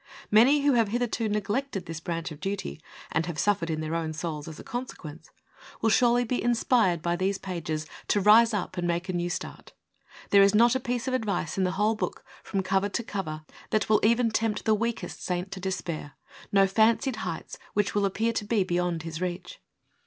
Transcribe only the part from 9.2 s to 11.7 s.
start. There is not a piece of advice in